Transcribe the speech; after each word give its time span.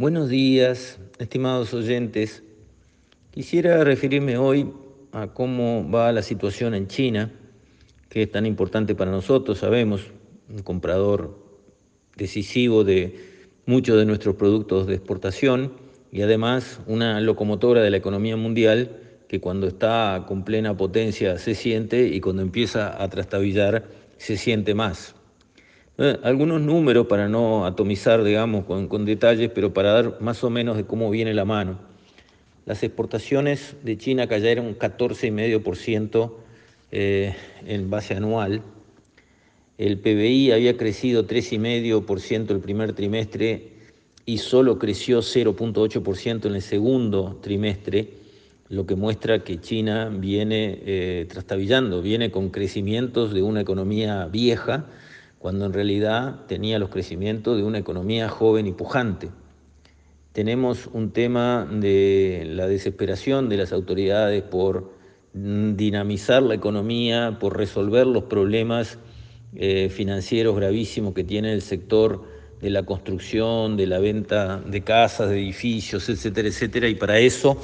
Buenos 0.00 0.30
días, 0.30 0.98
estimados 1.18 1.74
oyentes. 1.74 2.42
Quisiera 3.32 3.84
referirme 3.84 4.38
hoy 4.38 4.72
a 5.12 5.26
cómo 5.26 5.90
va 5.90 6.10
la 6.10 6.22
situación 6.22 6.72
en 6.72 6.86
China, 6.86 7.30
que 8.08 8.22
es 8.22 8.32
tan 8.32 8.46
importante 8.46 8.94
para 8.94 9.10
nosotros, 9.10 9.58
sabemos, 9.58 10.06
un 10.48 10.62
comprador 10.62 11.38
decisivo 12.16 12.82
de 12.82 13.44
muchos 13.66 13.98
de 13.98 14.06
nuestros 14.06 14.36
productos 14.36 14.86
de 14.86 14.94
exportación 14.94 15.74
y 16.10 16.22
además 16.22 16.80
una 16.86 17.20
locomotora 17.20 17.82
de 17.82 17.90
la 17.90 17.98
economía 17.98 18.38
mundial 18.38 18.96
que 19.28 19.38
cuando 19.38 19.66
está 19.66 20.24
con 20.26 20.46
plena 20.46 20.78
potencia 20.78 21.36
se 21.36 21.54
siente 21.54 22.08
y 22.08 22.22
cuando 22.22 22.40
empieza 22.40 23.02
a 23.02 23.10
trastabillar 23.10 23.84
se 24.16 24.38
siente 24.38 24.72
más. 24.72 25.14
Eh, 26.02 26.18
algunos 26.22 26.62
números 26.62 27.08
para 27.08 27.28
no 27.28 27.66
atomizar, 27.66 28.24
digamos, 28.24 28.64
con, 28.64 29.04
detalles, 29.04 29.50
pero 29.54 29.74
para 29.74 29.92
dar 29.92 30.18
más 30.22 30.42
o 30.42 30.48
menos 30.48 30.78
de 30.78 30.84
cómo 30.84 31.10
viene 31.10 31.34
la 31.34 31.44
mano. 31.44 31.78
Las 32.64 32.82
exportaciones 32.82 33.76
de 33.82 33.98
China 33.98 34.26
cayeron 34.26 34.64
un 34.64 34.78
14,5% 34.78 36.32
eh, 36.90 37.36
en 37.66 37.90
base 37.90 38.14
anual. 38.14 38.62
El 39.76 39.98
PBI 39.98 40.52
había 40.52 40.78
crecido 40.78 41.26
3,5% 41.26 42.50
el 42.50 42.60
primer 42.60 42.94
trimestre 42.94 43.72
y 44.24 44.38
solo 44.38 44.78
creció 44.78 45.18
0,8% 45.18 46.46
en 46.46 46.54
el 46.54 46.62
segundo 46.62 47.38
trimestre 47.42 48.20
lo 48.70 48.86
que 48.86 48.94
muestra 48.94 49.42
que 49.44 49.60
China 49.60 50.08
viene 50.08 50.78
eh, 50.86 51.26
trastabillando, 51.28 52.00
viene 52.00 52.30
con 52.30 52.50
crecimientos 52.50 53.34
de 53.34 53.42
una 53.42 53.60
economía 53.60 54.26
vieja, 54.26 54.86
cuando 55.40 55.64
en 55.64 55.72
realidad 55.72 56.44
tenía 56.46 56.78
los 56.78 56.90
crecimientos 56.90 57.56
de 57.56 57.62
una 57.62 57.78
economía 57.78 58.28
joven 58.28 58.66
y 58.66 58.72
pujante. 58.72 59.30
Tenemos 60.32 60.86
un 60.92 61.12
tema 61.12 61.66
de 61.70 62.44
la 62.46 62.68
desesperación 62.68 63.48
de 63.48 63.56
las 63.56 63.72
autoridades 63.72 64.42
por 64.42 64.92
dinamizar 65.32 66.42
la 66.42 66.54
economía, 66.54 67.38
por 67.40 67.56
resolver 67.56 68.06
los 68.06 68.24
problemas 68.24 68.98
eh, 69.56 69.88
financieros 69.88 70.54
gravísimos 70.54 71.14
que 71.14 71.24
tiene 71.24 71.54
el 71.54 71.62
sector 71.62 72.22
de 72.60 72.68
la 72.68 72.82
construcción, 72.82 73.78
de 73.78 73.86
la 73.86 73.98
venta 73.98 74.58
de 74.58 74.82
casas, 74.82 75.30
de 75.30 75.38
edificios, 75.38 76.10
etcétera, 76.10 76.48
etcétera, 76.48 76.86
y 76.86 76.96
para 76.96 77.18
eso 77.18 77.56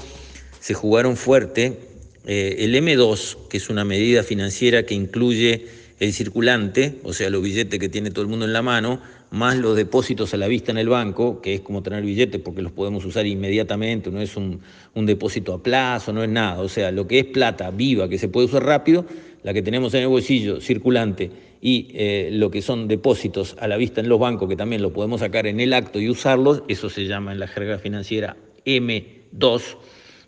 se 0.61 0.73
jugaron 0.73 1.15
fuerte. 1.19 1.79
Eh, 2.25 2.57
el 2.61 2.75
M2, 2.75 3.49
que 3.49 3.59
es 3.59 3.69
una 3.69 3.85
medida 3.85 4.23
financiera 4.23 4.85
que 4.85 4.95
incluye 4.95 5.67
el 5.99 6.13
circulante, 6.13 7.01
o 7.05 7.13
sea, 7.13 7.31
los 7.31 7.43
billetes 7.43 7.81
que 7.81 7.89
tiene 7.89 8.11
todo 8.11 8.23
el 8.23 8.29
mundo 8.29 8.45
en 8.45 8.53
la 8.53 8.63
mano, 8.63 9.01
más 9.31 9.57
los 9.57 9.77
depósitos 9.77 10.33
a 10.35 10.37
la 10.37 10.47
vista 10.47 10.71
en 10.71 10.79
el 10.79 10.89
banco, 10.89 11.41
que 11.41 11.55
es 11.55 11.61
como 11.61 11.83
tener 11.83 12.03
billetes 12.03 12.41
porque 12.41 12.63
los 12.63 12.73
podemos 12.73 13.05
usar 13.05 13.27
inmediatamente, 13.27 14.11
no 14.11 14.21
es 14.21 14.37
un, 14.37 14.61
depósito 14.95 15.55
a 15.55 15.63
plazo, 15.63 16.13
no 16.13 16.23
es 16.23 16.29
nada. 16.29 16.61
O 16.61 16.69
sea, 16.69 16.91
lo 16.93 17.07
que 17.07 17.21
es 17.21 17.25
plata 17.27 17.71
viva, 17.71 18.09
que 18.09 18.19
se 18.19 18.29
puede 18.29 18.47
usar 18.47 18.65
rápido, 18.65 19.07
la 19.43 19.55
que 19.55 19.63
tenemos 19.63 19.95
en 19.95 20.03
el 20.03 20.09
bolsillo, 20.09 20.61
circulante, 20.61 21.31
y 21.61 21.89
eh, 21.95 22.29
lo 22.33 22.51
que 22.51 22.63
son 22.63 22.89
depósitos 22.89 23.57
a 23.59 23.67
la 23.67 23.77
vista 23.77 24.01
en 24.01 24.09
los 24.09 24.21
bancos, 24.21 24.49
que 24.49 24.57
también 24.57 24.83
lo 24.83 24.93
podemos 24.93 25.21
sacar 25.21 25.47
en 25.47 25.61
el 25.61 25.73
acto 25.73 25.99
y 25.99 26.11
usarlos, 26.11 26.63
eso 26.69 26.91
se 26.91 27.07
llama 27.07 27.33
en 27.33 27.41
la 27.41 27.49
jerga 27.49 27.79
financiera 27.79 28.37
M2 28.67 29.63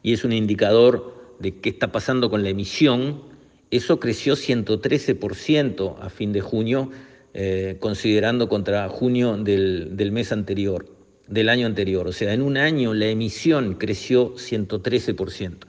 y 0.03 0.13
es 0.13 0.25
un 0.25 0.33
indicador 0.33 1.37
de 1.39 1.61
qué 1.61 1.69
está 1.69 1.93
pasando 1.93 2.31
con 2.31 2.43
la 2.43 2.49
emisión, 2.49 3.23
eso 3.71 4.01
creció 4.01 4.35
113% 4.35 5.97
a 6.01 6.09
fin 6.11 6.33
de 6.33 6.41
junio, 6.41 6.91
eh, 7.35 7.77
considerando 7.81 8.49
contra 8.49 8.89
junio 8.89 9.37
del, 9.37 9.97
del 9.97 10.13
mes 10.13 10.33
anterior, 10.33 10.87
del 11.27 11.49
año 11.49 11.67
anterior. 11.67 12.07
O 12.07 12.13
sea, 12.13 12.33
en 12.33 12.43
un 12.43 12.57
año 12.57 12.95
la 12.95 13.07
emisión 13.07 13.75
creció 13.75 14.35
113%. 14.35 15.67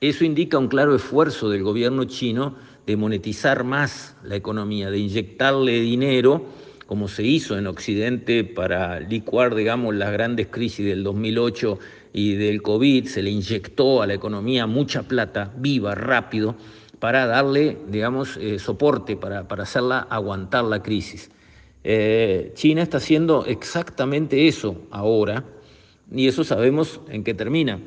Eso 0.00 0.24
indica 0.24 0.58
un 0.58 0.68
claro 0.68 0.94
esfuerzo 0.94 1.50
del 1.50 1.64
gobierno 1.64 2.04
chino 2.04 2.56
de 2.86 2.96
monetizar 2.96 3.64
más 3.64 4.16
la 4.22 4.36
economía, 4.36 4.90
de 4.90 4.98
inyectarle 4.98 5.80
dinero, 5.80 6.46
como 6.86 7.06
se 7.08 7.22
hizo 7.22 7.58
en 7.58 7.66
Occidente 7.66 8.44
para 8.44 9.00
licuar, 9.00 9.54
digamos, 9.54 9.94
las 9.94 10.10
grandes 10.10 10.46
crisis 10.46 10.86
del 10.86 11.02
2008 11.02 11.78
y 12.14 12.36
del 12.36 12.62
COVID, 12.62 13.06
se 13.06 13.22
le 13.22 13.30
inyectó 13.30 14.00
a 14.00 14.06
la 14.06 14.14
economía 14.14 14.66
mucha 14.66 15.02
plata, 15.02 15.52
viva, 15.58 15.94
rápido, 15.94 16.56
para 16.98 17.26
darle, 17.26 17.78
digamos, 17.88 18.36
eh, 18.36 18.58
soporte, 18.58 19.16
para, 19.16 19.46
para, 19.46 19.62
hacerla 19.62 20.00
aguantar 20.10 20.64
la 20.64 20.82
crisis. 20.82 21.30
Eh, 21.84 22.52
China 22.54 22.82
está 22.82 22.96
haciendo 22.96 23.46
exactamente 23.46 24.48
eso 24.48 24.76
ahora, 24.90 25.44
y 26.10 26.26
eso 26.26 26.44
sabemos 26.44 27.00
en 27.08 27.24
qué 27.24 27.34
termina. 27.34 27.80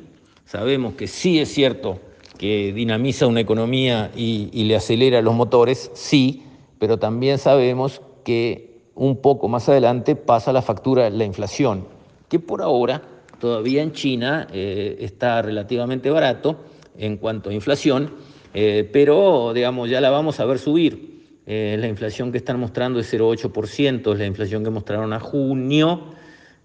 Sabemos 0.44 0.94
que 0.94 1.06
sí 1.06 1.40
es 1.40 1.52
cierto 1.52 2.00
que 2.38 2.72
dinamiza 2.72 3.26
una 3.26 3.40
economía 3.40 4.10
y, 4.16 4.48
y 4.52 4.64
le 4.64 4.76
acelera 4.76 5.22
los 5.22 5.34
motores, 5.34 5.90
sí, 5.94 6.42
pero 6.78 6.98
también 6.98 7.38
sabemos 7.38 8.00
que 8.24 8.72
un 8.94 9.16
poco 9.16 9.48
más 9.48 9.68
adelante 9.68 10.16
pasa 10.16 10.52
la 10.52 10.62
factura, 10.62 11.08
la 11.10 11.24
inflación, 11.24 11.86
que 12.28 12.38
por 12.38 12.62
ahora 12.62 13.02
todavía 13.40 13.82
en 13.82 13.92
China 13.92 14.46
eh, 14.52 14.96
está 15.00 15.42
relativamente 15.42 16.10
barato 16.10 16.56
en 16.96 17.16
cuanto 17.16 17.50
a 17.50 17.54
inflación, 17.54 18.12
eh, 18.54 18.88
pero 18.92 19.52
digamos 19.54 19.88
ya 19.88 20.00
la 20.00 20.10
vamos 20.10 20.40
a 20.40 20.44
ver 20.44 20.58
subir. 20.58 21.12
Eh, 21.46 21.76
la 21.78 21.88
inflación 21.88 22.30
que 22.30 22.38
están 22.38 22.60
mostrando 22.60 23.00
es 23.00 23.12
0,8%, 23.12 24.12
es 24.12 24.18
la 24.18 24.26
inflación 24.26 24.62
que 24.62 24.70
mostraron 24.70 25.12
a 25.12 25.20
junio, 25.20 26.04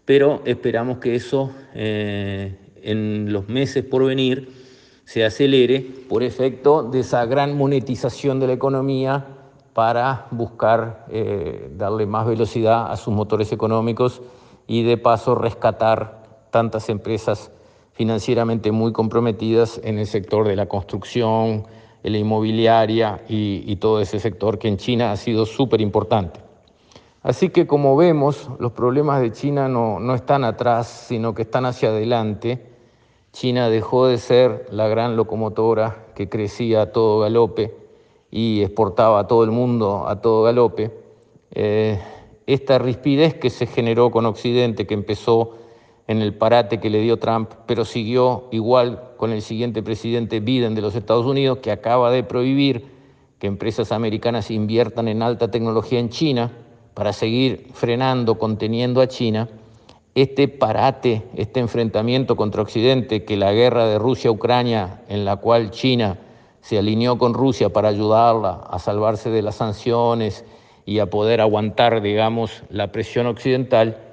pero 0.06 0.42
esperamos 0.46 1.00
que 1.00 1.16
eso 1.16 1.52
en 1.74 3.34
los 3.34 3.50
meses 3.50 3.84
por 3.84 4.06
venir 4.06 4.50
se 5.04 5.26
acelere 5.26 5.82
por 6.08 6.24
efecto 6.24 6.84
de 6.84 7.00
esa 7.00 7.26
gran 7.26 7.58
monetización 7.58 8.40
de 8.40 8.48
la 8.48 8.54
economía 8.54 9.26
para 9.74 10.28
buscar 10.32 11.08
darle 11.76 12.06
más 12.06 12.28
velocidad 12.28 12.92
a 12.92 12.96
sus 12.96 13.14
motores 13.14 13.52
económicos 13.52 14.22
y 14.68 14.84
de 14.84 14.98
paso 14.98 15.36
rescatar 15.36 16.24
tantas 16.52 16.90
empresas 16.90 17.52
financieramente 17.94 18.72
muy 18.72 18.94
comprometidas 18.94 19.82
en 19.84 19.98
el 19.98 20.06
sector 20.06 20.48
de 20.48 20.56
la 20.56 20.68
construcción, 20.68 21.66
la 22.10 22.18
inmobiliaria 22.18 23.24
y, 23.28 23.76
todo 23.78 24.02
ese 24.02 24.20
sector 24.20 24.58
que 24.60 24.68
en 24.68 24.78
China 24.78 25.12
ha 25.12 25.18
sido 25.18 25.46
súper 25.46 25.82
importante. 25.82 26.40
Así 27.22 27.50
que 27.50 27.68
como 27.68 27.96
vemos, 27.98 28.50
los 28.60 28.72
problemas 28.72 29.22
de 29.22 29.32
China 29.32 29.68
no, 29.68 30.00
no 30.00 30.16
están 30.16 30.44
atrás, 30.44 30.88
sino 30.88 31.34
que 31.34 31.44
están 31.44 31.66
hacia 31.66 31.90
adelante. 31.90 32.66
China 33.34 33.70
dejó 33.70 34.08
de 34.08 34.18
ser 34.18 34.68
la 34.72 34.88
gran 34.88 35.16
locomotora 35.16 36.06
que 36.16 36.30
crecía 36.30 36.84
a 36.84 36.92
todo 36.92 37.20
galope 37.20 37.76
y 38.32 38.62
exportaba 38.62 39.20
a 39.20 39.28
todo 39.28 39.44
el 39.44 39.52
mundo 39.52 40.08
a 40.08 40.22
todo 40.22 40.44
galope. 40.44 40.92
Eh, 41.52 42.00
esta 42.46 42.80
rispidez 42.80 43.36
que 43.36 43.50
se 43.50 43.68
generó 43.68 44.10
con 44.10 44.26
Occidente, 44.26 44.88
que 44.88 44.94
empezó 44.94 45.56
en 46.08 46.22
el 46.22 46.34
parate 46.34 46.80
que 46.80 46.90
le 46.90 47.02
dio 47.02 47.18
Trump, 47.18 47.52
pero 47.66 47.84
siguió 47.84 48.46
igual 48.52 49.12
con 49.18 49.32
el 49.32 49.42
siguiente 49.42 49.84
presidente 49.84 50.40
Biden 50.40 50.74
de 50.74 50.82
los 50.82 50.96
Estados 50.96 51.26
Unidos, 51.26 51.60
que 51.60 51.72
acaba 51.72 52.12
de 52.12 52.24
prohibir 52.24 52.86
que 53.40 53.48
empresas 53.48 53.92
americanas 53.92 54.50
inviertan 54.50 55.08
en 55.10 55.22
alta 55.22 55.52
tecnología 55.52 56.00
en 56.00 56.10
China 56.10 56.52
para 56.94 57.14
seguir 57.14 57.68
frenando, 57.74 58.40
conteniendo 58.40 59.02
a 59.02 59.08
China. 59.08 59.50
Este 60.16 60.48
parate, 60.48 61.24
este 61.36 61.60
enfrentamiento 61.60 62.36
contra 62.36 62.64
Occidente, 62.64 63.24
que 63.24 63.38
la 63.38 63.52
guerra 63.52 63.86
de 63.86 64.00
Rusia-Ucrania, 64.00 65.02
en 65.10 65.26
la 65.26 65.36
cual 65.36 65.70
China 65.70 66.18
se 66.62 66.80
alineó 66.80 67.20
con 67.20 67.36
Rusia 67.36 67.70
para 67.70 67.90
ayudarla 67.90 68.62
a 68.68 68.80
salvarse 68.80 69.30
de 69.30 69.44
las 69.44 69.56
sanciones 69.56 70.44
y 70.86 71.00
a 71.00 71.10
poder 71.10 71.40
aguantar, 71.40 72.02
digamos, 72.02 72.64
la 72.70 72.92
presión 72.92 73.28
occidental, 73.28 74.07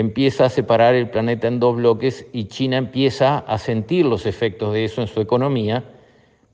empieza 0.00 0.44
a 0.44 0.48
separar 0.48 0.94
el 0.94 1.10
planeta 1.10 1.48
en 1.48 1.58
dos 1.58 1.74
bloques 1.74 2.24
y 2.32 2.44
China 2.44 2.76
empieza 2.76 3.38
a 3.38 3.58
sentir 3.58 4.06
los 4.06 4.26
efectos 4.26 4.72
de 4.72 4.84
eso 4.84 5.00
en 5.00 5.08
su 5.08 5.20
economía, 5.20 5.82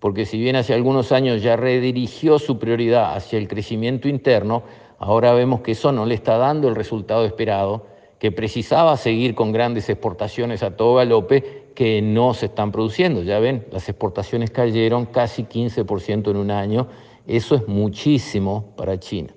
porque 0.00 0.24
si 0.24 0.38
bien 0.38 0.56
hace 0.56 0.72
algunos 0.72 1.12
años 1.12 1.42
ya 1.42 1.54
redirigió 1.54 2.38
su 2.38 2.58
prioridad 2.58 3.14
hacia 3.14 3.38
el 3.38 3.46
crecimiento 3.46 4.08
interno, 4.08 4.62
ahora 4.98 5.34
vemos 5.34 5.60
que 5.60 5.72
eso 5.72 5.92
no 5.92 6.06
le 6.06 6.14
está 6.14 6.38
dando 6.38 6.68
el 6.68 6.74
resultado 6.74 7.26
esperado, 7.26 7.86
que 8.18 8.32
precisaba 8.32 8.96
seguir 8.96 9.34
con 9.34 9.52
grandes 9.52 9.90
exportaciones 9.90 10.62
a 10.62 10.74
todo 10.74 10.94
galope 10.94 11.64
que 11.74 12.00
no 12.00 12.32
se 12.32 12.46
están 12.46 12.72
produciendo. 12.72 13.22
Ya 13.22 13.40
ven, 13.40 13.66
las 13.70 13.86
exportaciones 13.90 14.52
cayeron 14.52 15.04
casi 15.04 15.44
15% 15.44 16.30
en 16.30 16.36
un 16.38 16.50
año, 16.50 16.88
eso 17.26 17.56
es 17.56 17.68
muchísimo 17.68 18.72
para 18.74 18.98
China. 18.98 19.34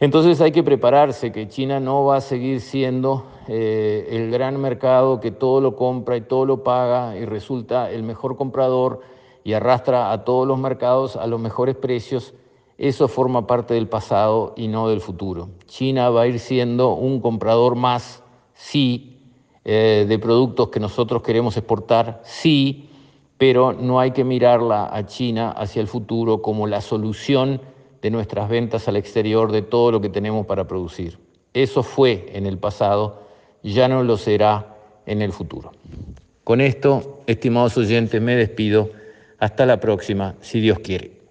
Entonces 0.00 0.40
hay 0.40 0.52
que 0.52 0.62
prepararse, 0.62 1.32
que 1.32 1.48
China 1.48 1.80
no 1.80 2.04
va 2.04 2.16
a 2.16 2.20
seguir 2.20 2.60
siendo 2.60 3.26
eh, 3.48 4.06
el 4.10 4.30
gran 4.30 4.60
mercado 4.60 5.18
que 5.18 5.32
todo 5.32 5.60
lo 5.60 5.74
compra 5.74 6.16
y 6.16 6.20
todo 6.20 6.46
lo 6.46 6.62
paga 6.62 7.16
y 7.16 7.24
resulta 7.24 7.90
el 7.90 8.04
mejor 8.04 8.36
comprador 8.36 9.00
y 9.42 9.54
arrastra 9.54 10.12
a 10.12 10.22
todos 10.22 10.46
los 10.46 10.56
mercados 10.56 11.16
a 11.16 11.26
los 11.26 11.40
mejores 11.40 11.74
precios. 11.74 12.32
Eso 12.76 13.08
forma 13.08 13.48
parte 13.48 13.74
del 13.74 13.88
pasado 13.88 14.54
y 14.56 14.68
no 14.68 14.88
del 14.88 15.00
futuro. 15.00 15.48
China 15.66 16.10
va 16.10 16.22
a 16.22 16.26
ir 16.28 16.38
siendo 16.38 16.92
un 16.94 17.20
comprador 17.20 17.74
más, 17.74 18.22
sí, 18.54 19.18
eh, 19.64 20.06
de 20.08 20.18
productos 20.20 20.68
que 20.68 20.78
nosotros 20.78 21.22
queremos 21.22 21.56
exportar, 21.56 22.20
sí, 22.22 22.88
pero 23.36 23.72
no 23.72 23.98
hay 23.98 24.12
que 24.12 24.22
mirarla 24.22 24.88
a 24.92 25.06
China 25.06 25.50
hacia 25.50 25.82
el 25.82 25.88
futuro 25.88 26.40
como 26.40 26.68
la 26.68 26.80
solución 26.80 27.60
de 28.00 28.10
nuestras 28.10 28.48
ventas 28.48 28.88
al 28.88 28.96
exterior 28.96 29.52
de 29.52 29.62
todo 29.62 29.92
lo 29.92 30.00
que 30.00 30.08
tenemos 30.08 30.46
para 30.46 30.66
producir. 30.66 31.18
Eso 31.54 31.82
fue 31.82 32.26
en 32.32 32.46
el 32.46 32.58
pasado, 32.58 33.26
ya 33.62 33.88
no 33.88 34.02
lo 34.02 34.16
será 34.16 34.76
en 35.06 35.22
el 35.22 35.32
futuro. 35.32 35.72
Con 36.44 36.60
esto, 36.60 37.22
estimados 37.26 37.76
oyentes, 37.76 38.20
me 38.22 38.36
despido. 38.36 38.90
Hasta 39.38 39.66
la 39.66 39.78
próxima, 39.78 40.34
si 40.40 40.60
Dios 40.60 40.78
quiere. 40.80 41.17